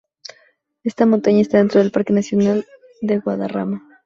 Esta 0.83 1.05
montaña 1.05 1.41
está 1.41 1.59
dentro 1.59 1.79
del 1.79 1.91
Parque 1.91 2.11
Nacional 2.11 2.65
de 3.01 3.19
Guadarrama. 3.19 3.87